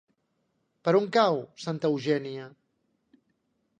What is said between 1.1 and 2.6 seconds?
cau Santa Eugènia?